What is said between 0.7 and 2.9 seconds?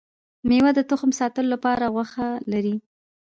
د تخم ساتلو لپاره غوښه لري